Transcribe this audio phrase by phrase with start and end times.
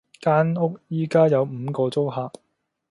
[0.19, 2.31] 間屋而家有五個租客